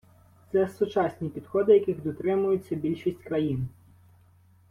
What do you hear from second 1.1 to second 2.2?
підходи, яких